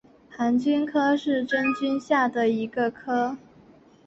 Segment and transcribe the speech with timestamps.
[0.31, 3.37] 盘菌科是真菌下的一个科。